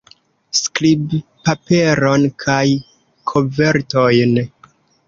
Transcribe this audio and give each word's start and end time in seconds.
Skribpaperon 0.59 2.27
kaj 2.45 2.65
kovertojn. 3.35 4.39